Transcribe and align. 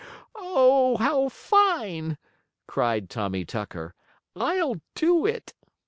"Oh, 0.33 0.97
how 0.97 1.29
fine!" 1.29 2.17
cried 2.65 3.07
Tommie 3.07 3.45
Tucker. 3.45 3.93
"I'll 4.35 4.81
do 4.95 5.27
it!" 5.27 5.53